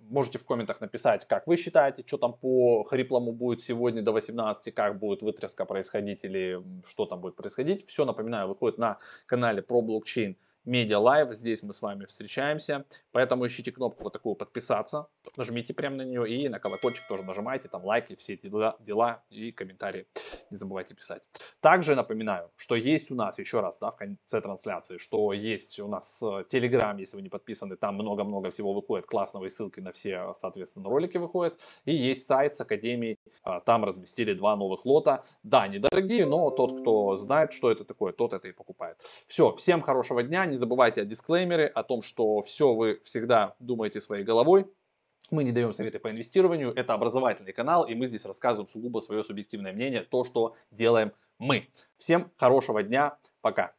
Можете 0.10 0.38
в 0.38 0.46
комментах 0.46 0.82
написать, 0.82 1.26
как 1.28 1.48
вы 1.48 1.58
считаете, 1.58 2.04
что 2.06 2.18
там 2.18 2.34
по 2.34 2.84
хриплому 2.84 3.32
будет 3.32 3.62
сегодня 3.62 4.02
до 4.02 4.12
18, 4.12 4.74
как 4.76 5.00
будет 5.00 5.24
вытряска 5.24 5.66
происходить 5.66 6.24
или 6.24 6.62
что 6.88 7.06
там 7.06 7.22
будет 7.22 7.36
происходить. 7.36 7.88
Все, 7.88 8.06
напоминаю, 8.06 8.48
выходит 8.48 8.78
на 8.78 9.00
канале 9.26 9.62
про 9.62 9.82
блокчейн 9.82 10.38
Медиа 10.66 11.00
Лайв. 11.00 11.34
Здесь 11.34 11.62
мы 11.64 11.74
с 11.74 11.82
вами 11.82 12.06
встречаемся. 12.06 12.86
Поэтому 13.12 13.46
ищите 13.46 13.72
кнопку 13.72 14.04
вот 14.04 14.14
такую 14.14 14.36
подписаться. 14.36 15.08
Нажмите 15.36 15.74
прямо 15.74 15.98
на 15.98 16.02
нее 16.04 16.30
и 16.30 16.48
на 16.48 16.60
колокольчик 16.60 17.08
тоже 17.08 17.24
нажимайте. 17.24 17.68
Там 17.68 17.84
лайки, 17.84 18.16
все 18.16 18.34
эти 18.34 18.48
дела, 18.48 18.78
дела 18.80 19.24
и 19.30 19.52
комментарии 19.52 20.08
не 20.50 20.58
забывайте 20.58 20.94
писать. 20.94 21.24
Также 21.60 21.96
напоминаю, 21.96 22.50
что 22.56 22.76
есть 22.76 23.12
у 23.12 23.16
нас, 23.16 23.40
еще 23.40 23.60
раз, 23.60 23.78
да, 23.80 23.92
в 23.92 23.98
конце 23.98 24.40
трансляции, 24.42 24.98
что 24.98 25.34
есть 25.34 25.80
у 25.80 25.88
нас 25.88 26.22
Telegram, 26.24 26.98
если 27.00 27.18
вы 27.18 27.24
не 27.24 27.30
подписаны, 27.30 27.76
там 27.76 27.96
много-много 27.96 28.52
всего 28.52 28.74
выходит 28.74 29.06
классного 29.06 29.46
и 29.46 29.50
ссылки 29.50 29.80
на 29.80 29.92
все, 29.92 30.34
соответственно, 30.36 30.90
ролики 30.90 31.18
выходят. 31.18 31.60
И 31.86 31.94
есть 31.94 32.26
сайт 32.26 32.56
с 32.56 32.62
Академией, 32.62 33.18
а, 33.44 33.60
там 33.60 33.84
разместили 33.84 34.34
два 34.34 34.56
новых 34.56 34.86
лота. 34.86 35.24
Да, 35.44 35.68
недорогие, 35.68 36.26
но 36.26 36.52
тот, 36.52 36.80
кто 36.82 37.16
знает, 37.18 37.52
что 37.52 37.72
это 37.72 37.84
такое, 37.84 38.14
тот 38.14 38.34
это 38.34 38.48
и 38.48 38.52
покупает. 38.52 38.98
Все, 39.26 39.52
всем 39.54 39.82
хорошего 39.82 40.24
дня, 40.24 40.46
не 40.54 40.58
забывайте 40.58 41.02
о 41.02 41.06
дисклеймере, 41.06 41.68
о 41.68 41.84
том, 41.84 42.02
что 42.02 42.42
все 42.42 42.74
вы 42.74 43.02
всегда 43.04 43.56
думаете 43.60 44.00
своей 44.00 44.24
головой, 44.24 44.66
мы 45.32 45.44
не 45.44 45.52
даем 45.52 45.74
советы 45.74 46.00
по 46.00 46.12
инвестированию, 46.12 46.72
это 46.74 46.94
образовательный 46.94 47.54
канал, 47.54 47.86
и 47.86 47.96
мы 47.96 48.06
здесь 48.06 48.26
рассказываем 48.26 48.70
сугубо 48.70 49.00
свое 49.00 49.24
субъективное 49.24 49.74
мнение, 49.74 50.02
то, 50.02 50.24
что 50.24 50.56
делаем 50.72 51.12
мы. 51.40 51.70
Всем 51.98 52.32
хорошего 52.38 52.84
дня, 52.84 53.18
пока. 53.42 53.74